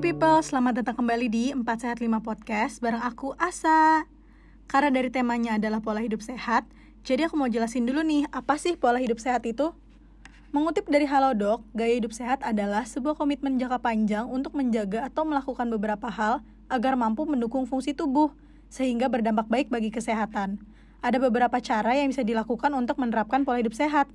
[0.00, 4.08] People, selamat datang kembali di 4 Sehat 5 Podcast bareng aku Asa
[4.64, 6.64] Karena dari temanya adalah pola hidup sehat
[7.04, 9.76] Jadi aku mau jelasin dulu nih, apa sih pola hidup sehat itu?
[10.56, 15.68] Mengutip dari Halodoc, gaya hidup sehat adalah sebuah komitmen jangka panjang untuk menjaga atau melakukan
[15.68, 16.40] beberapa hal
[16.72, 18.32] agar mampu mendukung fungsi tubuh,
[18.72, 20.64] sehingga berdampak baik bagi kesehatan.
[21.04, 24.08] Ada beberapa cara yang bisa dilakukan untuk menerapkan pola hidup sehat.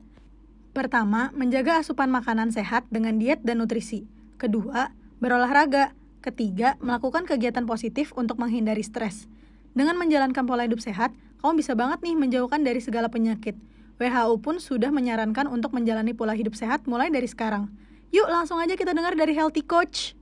[0.74, 4.10] Pertama, menjaga asupan makanan sehat dengan diet dan nutrisi.
[4.42, 5.98] Kedua, berolahraga.
[6.22, 9.26] Ketiga, melakukan kegiatan positif untuk menghindari stres.
[9.74, 11.10] Dengan menjalankan pola hidup sehat,
[11.42, 13.58] kamu bisa banget nih menjauhkan dari segala penyakit.
[13.98, 17.66] WHO pun sudah menyarankan untuk menjalani pola hidup sehat mulai dari sekarang.
[18.14, 20.14] Yuk langsung aja kita dengar dari Healthy Coach.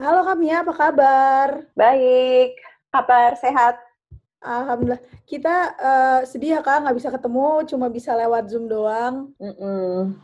[0.00, 1.48] Halo Kamia, apa kabar?
[1.76, 2.56] Baik,
[2.92, 3.76] kabar sehat.
[4.40, 5.00] Alhamdulillah.
[5.24, 9.32] Kita uh, sedih ya kak, nggak bisa ketemu, cuma bisa lewat Zoom doang.
[9.40, 10.16] Mm-mm.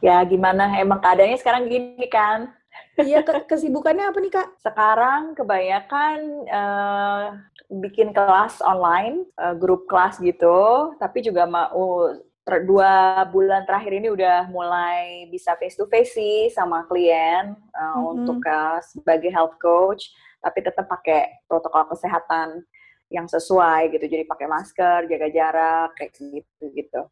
[0.00, 2.59] Ya gimana, emang keadaannya sekarang gini kan?
[2.98, 4.48] Iya, ke kesibukannya apa nih kak?
[4.60, 6.16] Sekarang kebanyakan
[6.50, 7.24] uh,
[7.70, 12.10] bikin kelas online, uh, grup kelas gitu, tapi juga mau
[12.66, 18.10] dua bulan terakhir ini udah mulai bisa face to face sih sama klien uh, mm-hmm.
[18.10, 20.10] untuk uh, sebagai health coach,
[20.42, 22.66] tapi tetap pakai protokol kesehatan
[23.06, 24.06] yang sesuai gitu.
[24.10, 27.02] Jadi pakai masker, jaga jarak kayak gitu gitu.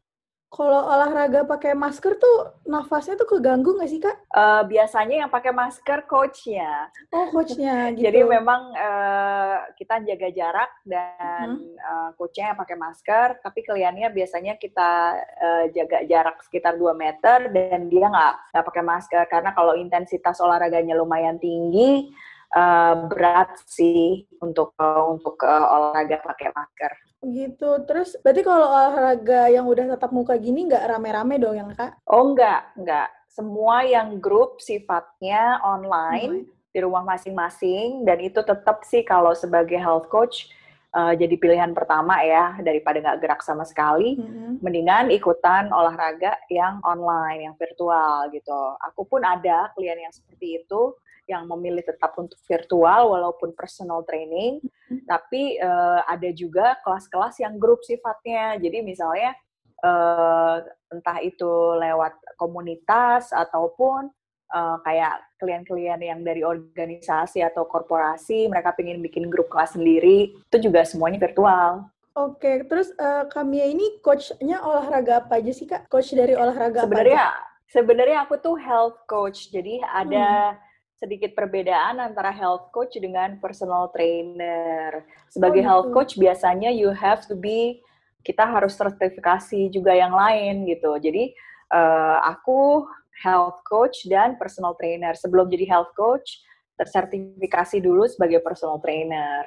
[0.49, 4.17] Kalau olahraga pakai masker tuh nafasnya tuh keganggu nggak sih kak?
[4.33, 6.89] Uh, biasanya yang pakai masker coachnya.
[7.13, 8.09] Oh coachnya gitu.
[8.09, 11.77] Jadi memang uh, kita jaga jarak dan hmm.
[11.77, 17.53] uh, coachnya yang pakai masker, tapi kliennya biasanya kita uh, jaga jarak sekitar 2 meter
[17.53, 22.09] dan dia nggak nggak pakai masker karena kalau intensitas olahraganya lumayan tinggi,
[22.55, 26.93] uh, berat sih untuk uh, untuk uh, olahraga pakai masker.
[27.19, 27.71] Gitu.
[27.85, 31.99] Terus berarti kalau olahraga yang udah tatap muka gini nggak rame-rame dong yang kak?
[32.07, 33.09] Oh nggak, nggak.
[33.29, 36.71] Semua yang grup sifatnya online hmm.
[36.71, 40.51] di rumah masing-masing dan itu tetap sih kalau sebagai health coach
[40.95, 44.62] uh, jadi pilihan pertama ya daripada nggak gerak sama sekali, hmm.
[44.62, 48.59] mendingan ikutan olahraga yang online, yang virtual gitu.
[48.93, 50.95] Aku pun ada klien yang seperti itu
[51.28, 55.05] yang memilih tetap untuk virtual walaupun personal training, mm-hmm.
[55.05, 58.56] tapi uh, ada juga kelas-kelas yang grup sifatnya.
[58.56, 59.37] Jadi misalnya
[59.84, 64.09] uh, entah itu lewat komunitas ataupun
[64.56, 70.56] uh, kayak klien-klien yang dari organisasi atau korporasi, mereka ingin bikin grup kelas sendiri, itu
[70.59, 71.93] juga semuanya virtual.
[72.16, 75.87] Oke, terus uh, Kamia ini coachnya olahraga apa aja sih kak?
[75.93, 77.47] Coach dari olahraga sebenarnya, apa aja?
[77.69, 80.66] Sebenarnya aku tuh health coach, jadi ada hmm
[80.98, 85.06] sedikit perbedaan antara health coach dengan personal trainer.
[85.31, 87.78] Sebagai oh, health coach biasanya you have to be
[88.26, 90.98] kita harus sertifikasi juga yang lain gitu.
[90.98, 91.32] Jadi
[91.70, 92.82] uh, aku
[93.22, 95.14] health coach dan personal trainer.
[95.14, 96.42] Sebelum jadi health coach
[96.78, 99.47] tersertifikasi dulu sebagai personal trainer.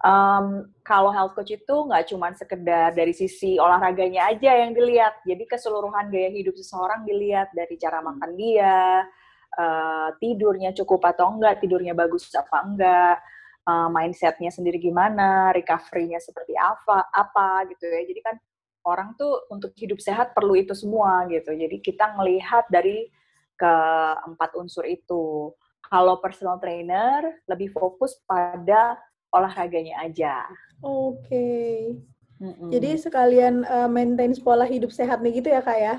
[0.00, 5.44] Um, kalau health coach itu nggak cuma sekedar dari sisi olahraganya aja yang dilihat, jadi
[5.44, 9.04] keseluruhan gaya hidup seseorang dilihat dari cara makan dia,
[9.58, 13.16] uh, tidurnya cukup atau enggak, tidurnya bagus apa enggak,
[13.66, 18.02] uh, mindsetnya sendiri gimana, recovery-nya seperti apa, apa gitu ya.
[18.06, 18.36] Jadi kan
[18.86, 21.52] orang tuh untuk hidup sehat perlu itu semua gitu.
[21.52, 23.10] Jadi kita melihat dari
[23.60, 25.52] keempat unsur itu.
[25.90, 28.94] Kalau personal trainer lebih fokus pada
[29.34, 30.46] olahraganya aja.
[30.80, 31.26] Oke.
[31.26, 31.76] Okay.
[32.40, 32.68] Mm -mm.
[32.72, 35.96] Jadi sekalian uh, maintain pola hidup sehat nih gitu ya kak ya?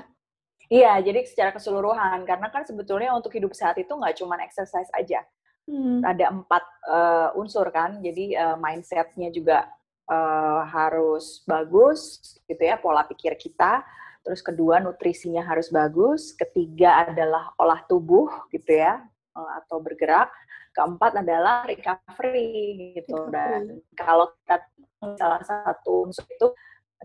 [0.70, 2.22] Iya, jadi secara keseluruhan.
[2.28, 5.24] Karena kan sebetulnya untuk hidup sehat itu nggak cuma exercise aja.
[5.62, 6.02] Hmm.
[6.02, 8.02] Ada empat uh, unsur kan.
[8.02, 9.70] Jadi uh, mindsetnya juga
[10.10, 13.82] uh, harus bagus, gitu ya, pola pikir kita.
[14.22, 16.34] Terus kedua nutrisinya harus bagus.
[16.34, 19.02] Ketiga adalah olah tubuh, gitu ya,
[19.34, 20.30] uh, atau bergerak.
[20.72, 23.28] Keempat adalah recovery, gitu.
[23.28, 24.62] Dan kalau kita
[25.18, 26.48] salah satu unsur itu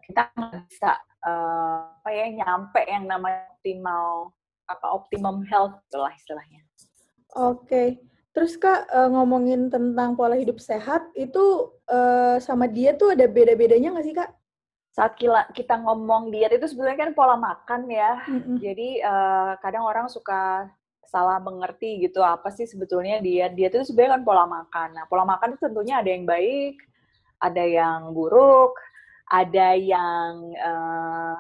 [0.03, 0.29] kita
[0.67, 4.31] bisa uh, apa ya nyampe yang namanya optimal
[4.67, 6.61] apa optimum health itulah istilahnya.
[7.35, 7.65] Oke.
[7.65, 7.88] Okay.
[8.38, 13.97] Terus Kak uh, ngomongin tentang pola hidup sehat itu uh, sama diet tuh ada beda-bedanya
[13.97, 14.29] nggak sih Kak?
[14.94, 18.21] Saat kita, kita ngomong diet itu sebenarnya kan pola makan ya.
[18.29, 18.55] Mm-hmm.
[18.61, 20.69] Jadi uh, kadang orang suka
[21.07, 23.57] salah mengerti gitu apa sih sebetulnya diet.
[23.57, 24.89] Diet itu sebenarnya kan pola makan.
[24.93, 26.77] Nah, pola makan itu tentunya ada yang baik,
[27.41, 28.77] ada yang buruk,
[29.27, 31.35] ada yang uh,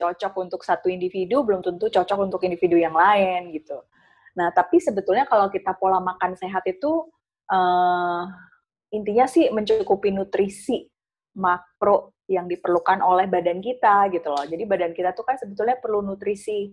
[0.00, 3.80] cocok untuk satu individu belum tentu cocok untuk individu yang lain gitu.
[4.36, 7.08] Nah, tapi sebetulnya kalau kita pola makan sehat itu
[7.52, 8.24] uh,
[8.94, 10.88] intinya sih mencukupi nutrisi
[11.36, 14.46] makro yang diperlukan oleh badan kita gitu loh.
[14.46, 16.70] Jadi badan kita tuh kan sebetulnya perlu nutrisi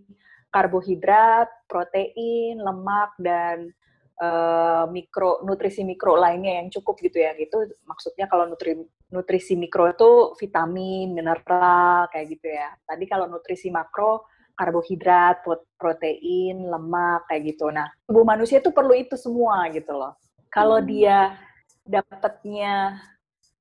[0.53, 3.73] karbohidrat, protein, lemak dan
[4.21, 7.69] uh, mikro nutrisi mikro lainnya yang cukup gitu ya gitu.
[7.85, 8.77] Maksudnya kalau nutri,
[9.13, 12.73] nutrisi mikro itu vitamin mineral kayak gitu ya.
[12.85, 14.25] Tadi kalau nutrisi makro
[14.57, 15.45] karbohidrat
[15.77, 17.69] protein lemak kayak gitu.
[17.69, 20.17] Nah tubuh manusia itu perlu itu semua gitu loh.
[20.49, 20.87] Kalau hmm.
[20.89, 21.37] dia
[21.85, 22.99] dapatnya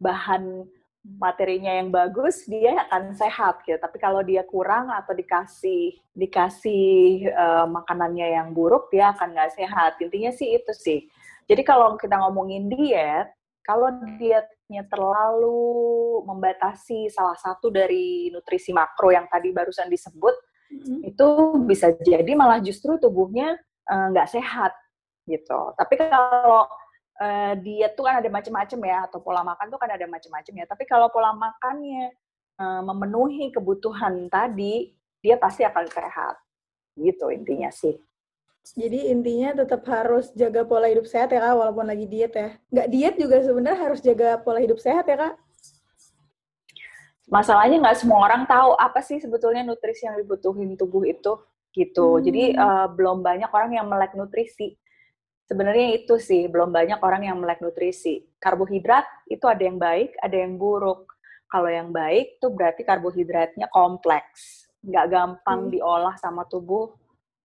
[0.00, 0.66] bahan
[1.16, 3.78] materinya yang bagus dia akan sehat gitu.
[3.78, 9.96] Tapi kalau dia kurang atau dikasih dikasih uh, makanannya yang buruk dia akan nggak sehat.
[10.02, 11.00] Intinya sih itu sih.
[11.46, 13.30] Jadi kalau kita ngomongin diet
[13.66, 20.34] kalau dietnya terlalu membatasi salah satu dari nutrisi makro yang tadi barusan disebut
[20.70, 20.98] mm-hmm.
[21.02, 21.26] itu
[21.66, 23.58] bisa jadi malah justru tubuhnya
[23.90, 24.72] eh, nggak uh, sehat
[25.26, 25.74] gitu.
[25.74, 26.70] Tapi kalau
[27.20, 30.66] uh, diet tuh kan ada macam-macam ya atau pola makan tuh kan ada macam-macam ya.
[30.68, 32.12] Tapi kalau pola makannya
[32.60, 36.36] uh, memenuhi kebutuhan tadi, dia pasti akan sehat.
[36.96, 37.96] Gitu intinya sih.
[38.74, 42.58] Jadi intinya tetap harus jaga pola hidup sehat ya kak, walaupun lagi diet ya.
[42.72, 45.34] Nggak diet juga sebenarnya harus jaga pola hidup sehat ya kak.
[47.30, 51.38] Masalahnya nggak semua orang tahu apa sih sebetulnya nutrisi yang dibutuhin tubuh itu
[51.76, 52.18] gitu.
[52.18, 52.22] Hmm.
[52.24, 54.74] Jadi uh, belum banyak orang yang melek nutrisi
[55.46, 58.26] sebenarnya itu sih belum banyak orang yang melek nutrisi.
[58.42, 61.10] Karbohidrat itu ada yang baik, ada yang buruk.
[61.46, 65.72] Kalau yang baik tuh berarti karbohidratnya kompleks, nggak gampang hmm.
[65.78, 66.90] diolah sama tubuh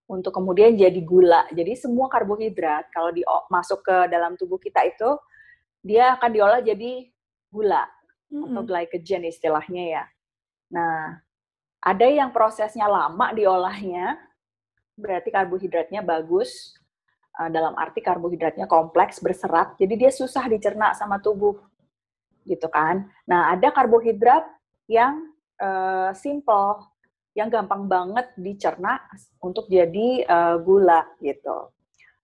[0.10, 1.46] untuk kemudian jadi gula.
[1.54, 5.16] Jadi semua karbohidrat kalau di masuk ke dalam tubuh kita itu
[5.86, 7.08] dia akan diolah jadi
[7.54, 7.86] gula
[8.34, 8.52] hmm.
[8.52, 10.04] atau glycogen istilahnya ya.
[10.74, 11.22] Nah,
[11.82, 14.18] ada yang prosesnya lama diolahnya,
[14.98, 16.78] berarti karbohidratnya bagus,
[17.32, 21.56] dalam arti karbohidratnya kompleks, berserat, jadi dia susah dicerna sama tubuh,
[22.44, 23.08] gitu kan.
[23.24, 24.44] Nah, ada karbohidrat
[24.92, 26.84] yang uh, simple,
[27.32, 29.00] yang gampang banget dicerna
[29.40, 31.72] untuk jadi uh, gula, gitu.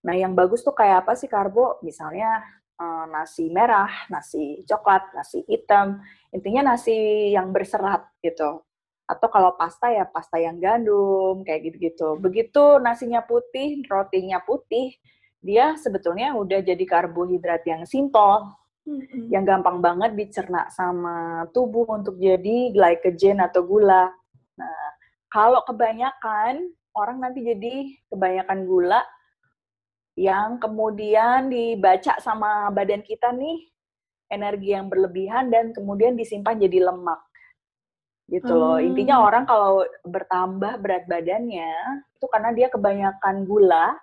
[0.04, 1.80] Nah, yang bagus tuh kayak apa sih karbo?
[1.82, 2.44] Misalnya
[2.76, 6.04] uh, nasi merah, nasi coklat, nasi hitam,
[6.36, 8.68] intinya nasi yang berserat, gitu
[9.08, 12.20] atau kalau pasta ya pasta yang gandum kayak gitu-gitu.
[12.20, 15.00] Begitu nasinya putih, rotinya putih,
[15.40, 18.52] dia sebetulnya udah jadi karbohidrat yang simple,
[18.84, 19.32] mm-hmm.
[19.32, 24.12] yang gampang banget dicerna sama tubuh untuk jadi glycogen atau gula.
[24.60, 24.88] Nah,
[25.32, 29.02] kalau kebanyakan orang nanti jadi kebanyakan gula
[30.20, 33.70] yang kemudian dibaca sama badan kita nih
[34.34, 37.22] energi yang berlebihan dan kemudian disimpan jadi lemak
[38.28, 38.78] gitu loh.
[38.78, 38.88] Hmm.
[38.92, 43.96] Intinya orang kalau bertambah berat badannya itu karena dia kebanyakan gula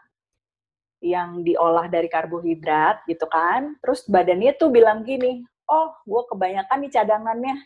[1.05, 3.77] yang diolah dari karbohidrat gitu kan.
[3.85, 7.57] Terus badannya tuh bilang gini, oh gue kebanyakan nih cadangannya,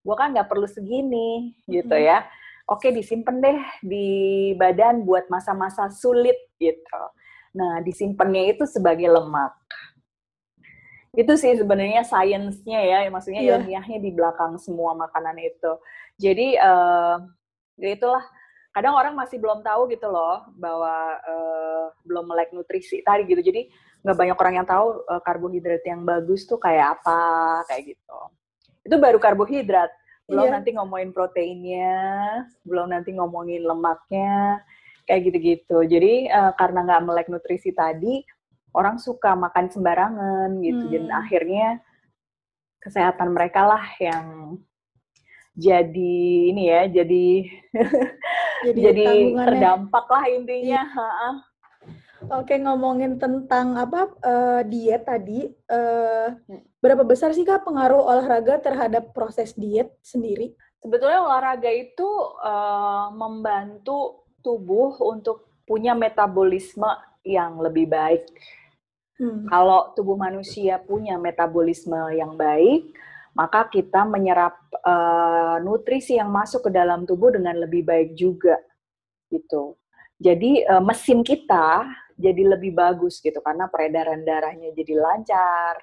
[0.00, 2.06] gue kan nggak perlu segini gitu hmm.
[2.08, 2.24] ya.
[2.66, 4.06] Oke disimpan deh di
[4.58, 7.02] badan buat masa-masa sulit gitu.
[7.54, 9.54] Nah disimpannya itu sebagai lemak
[11.16, 13.56] itu sih sebenarnya sainsnya ya maksudnya yeah.
[13.56, 15.72] ilmiahnya di belakang semua makanan itu.
[16.20, 17.16] Jadi uh,
[17.80, 18.24] ya itulah.
[18.76, 23.40] Kadang orang masih belum tahu gitu loh bahwa uh, belum melek nutrisi tadi gitu.
[23.40, 23.72] Jadi
[24.04, 28.20] nggak banyak orang yang tahu uh, karbohidrat yang bagus tuh kayak apa kayak gitu.
[28.84, 29.88] Itu baru karbohidrat.
[30.28, 30.54] Belum yeah.
[30.60, 31.96] nanti ngomongin proteinnya
[32.68, 34.60] belum nanti ngomongin lemaknya
[35.08, 35.78] kayak gitu-gitu.
[35.88, 38.20] Jadi uh, karena nggak melek nutrisi tadi
[38.76, 40.92] orang suka makan sembarangan gitu hmm.
[40.92, 41.68] dan akhirnya
[42.84, 44.60] kesehatan mereka lah yang
[45.56, 46.16] jadi
[46.52, 47.28] ini ya jadi
[48.68, 50.82] jadi, jadi terdampak lah intinya.
[50.84, 51.30] Iya.
[52.32, 56.32] Oke ngomongin tentang apa uh, diet tadi, uh,
[56.80, 60.56] berapa besar sih kak pengaruh olahraga terhadap proses diet sendiri?
[60.80, 62.08] Sebetulnya olahraga itu
[62.40, 66.88] uh, membantu tubuh untuk punya metabolisme
[67.22, 68.26] yang lebih baik.
[69.16, 69.48] Hmm.
[69.48, 72.92] Kalau tubuh manusia punya metabolisme yang baik,
[73.32, 78.60] maka kita menyerap uh, nutrisi yang masuk ke dalam tubuh dengan lebih baik juga,
[79.32, 79.76] gitu.
[80.16, 81.84] Jadi uh, mesin kita
[82.16, 85.80] jadi lebih bagus gitu karena peredaran darahnya jadi lancar.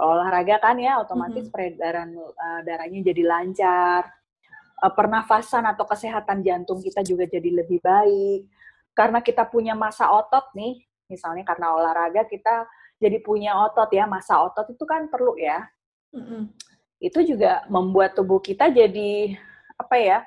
[0.00, 1.52] Olahraga kan ya otomatis hmm.
[1.52, 4.08] peredaran uh, darahnya jadi lancar.
[4.80, 8.48] Uh, pernafasan atau kesehatan jantung kita juga jadi lebih baik.
[8.96, 12.64] Karena kita punya masa otot nih, misalnya karena olahraga kita
[13.02, 15.66] jadi punya otot ya masa otot itu kan perlu ya.
[16.10, 16.42] Mm-hmm.
[17.00, 19.38] itu juga membuat tubuh kita jadi
[19.78, 20.18] apa ya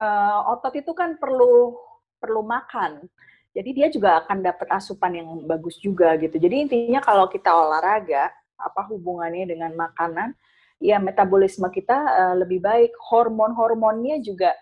[0.00, 1.76] uh, otot itu kan perlu
[2.20, 3.08] perlu makan.
[3.50, 6.38] Jadi dia juga akan dapat asupan yang bagus juga gitu.
[6.38, 8.30] Jadi intinya kalau kita olahraga
[8.60, 10.36] apa hubungannya dengan makanan
[10.78, 12.92] ya metabolisme kita uh, lebih baik.
[13.10, 14.54] Hormon-hormonnya juga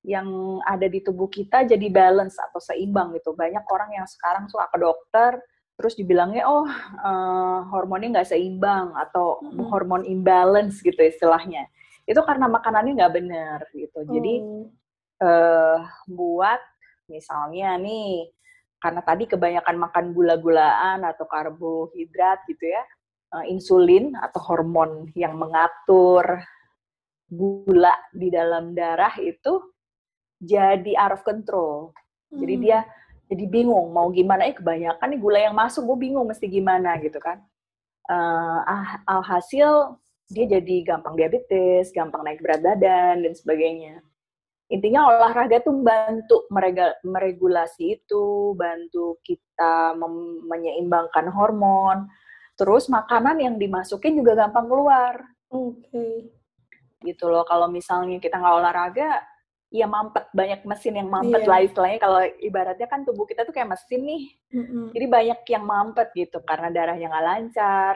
[0.00, 3.36] yang ada di tubuh kita jadi balance atau seimbang gitu.
[3.36, 5.32] Banyak orang yang sekarang suka ke dokter
[5.80, 6.68] terus dibilangnya oh
[7.00, 9.64] uh, hormonnya nggak seimbang atau hmm.
[9.72, 11.68] hormon imbalance gitu istilahnya.
[12.04, 14.04] Itu karena makanannya nggak benar gitu.
[14.08, 14.34] Jadi
[15.24, 15.78] uh,
[16.08, 16.60] buat
[17.08, 18.28] misalnya nih
[18.80, 22.80] karena tadi kebanyakan makan gula-gulaan atau karbohidrat gitu ya
[23.36, 26.40] uh, insulin atau hormon yang mengatur
[27.30, 29.69] gula di dalam darah itu
[30.40, 31.92] jadi out of control
[32.32, 32.40] hmm.
[32.40, 32.78] jadi dia
[33.30, 37.20] jadi bingung mau gimana eh kebanyakan nih gula yang masuk gue bingung mesti gimana gitu
[37.22, 37.38] kan
[38.10, 38.60] uh,
[39.06, 40.00] alhasil
[40.32, 44.02] dia jadi gampang diabetes gampang naik berat badan dan sebagainya
[44.70, 49.98] intinya olahraga tuh bantu merega, meregulasi itu, bantu kita
[50.46, 52.06] menyeimbangkan hormon.
[52.54, 55.26] Terus makanan yang dimasukin juga gampang keluar.
[55.50, 55.90] Oke.
[55.90, 56.14] Okay.
[57.02, 57.42] Gitu loh.
[57.42, 59.10] Kalau misalnya kita nggak olahraga,
[59.70, 61.50] ya mampet banyak mesin yang mampet yeah.
[61.50, 61.98] lah istilahnya.
[62.02, 64.24] Kalau ibaratnya kan tubuh kita tuh kayak mesin nih.
[64.50, 64.84] Mm-hmm.
[64.92, 67.94] Jadi banyak yang mampet gitu karena darahnya nggak lancar,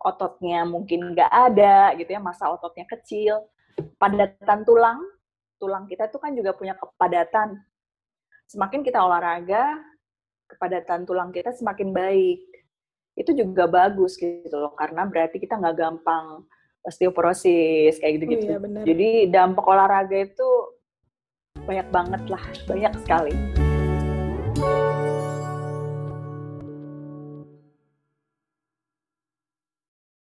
[0.00, 3.48] ototnya mungkin nggak ada gitu ya, masa ototnya kecil,
[3.96, 5.00] padatan tulang
[5.60, 7.60] tulang kita tuh kan juga punya kepadatan.
[8.48, 9.76] Semakin kita olahraga,
[10.48, 12.40] kepadatan tulang kita semakin baik.
[13.16, 16.48] Itu juga bagus gitu loh, karena berarti kita nggak gampang
[16.80, 18.56] osteoporosis kayak gitu-gitu.
[18.56, 20.48] Oh, iya, Jadi dampak olahraga itu
[21.70, 23.69] banyak banget lah, banyak sekali.